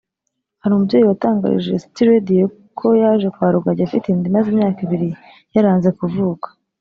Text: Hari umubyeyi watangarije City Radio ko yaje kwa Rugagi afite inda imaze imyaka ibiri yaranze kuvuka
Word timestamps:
Hari 0.61 0.71
umubyeyi 0.73 1.05
watangarije 1.09 1.81
City 1.83 2.01
Radio 2.09 2.43
ko 2.77 2.87
yaje 3.01 3.27
kwa 3.33 3.47
Rugagi 3.53 3.81
afite 3.85 4.05
inda 4.09 4.25
imaze 4.29 4.47
imyaka 4.51 4.79
ibiri 4.85 5.09
yaranze 5.55 5.89
kuvuka 5.99 6.47